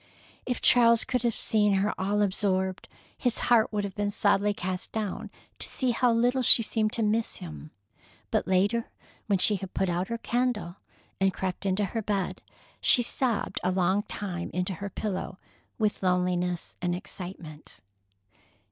If 0.47 0.63
Charles 0.63 1.05
could 1.05 1.21
have 1.21 1.35
seen 1.35 1.73
her 1.73 1.93
all 1.95 2.23
absorbed, 2.23 2.87
his 3.15 3.37
heart 3.37 3.71
would 3.71 3.83
have 3.83 3.93
been 3.93 4.09
sadly 4.09 4.51
cast 4.51 4.91
down 4.91 5.29
to 5.59 5.67
see 5.67 5.91
how 5.91 6.11
little 6.11 6.41
she 6.41 6.63
seemed 6.63 6.91
to 6.93 7.03
miss 7.03 7.35
him. 7.35 7.69
But 8.31 8.47
later, 8.47 8.89
when 9.27 9.37
she 9.37 9.57
had 9.57 9.75
put 9.75 9.89
out 9.89 10.07
her 10.07 10.17
candle 10.17 10.77
and 11.19 11.31
crept 11.31 11.67
into 11.67 11.85
her 11.85 12.01
bed, 12.01 12.41
she 12.81 13.03
sobbed 13.03 13.59
a 13.63 13.69
long 13.69 14.01
time 14.01 14.49
into 14.55 14.73
her 14.73 14.89
pillow 14.89 15.37
with 15.77 16.01
loneliness 16.01 16.77
and 16.81 16.95
excitement. 16.95 17.81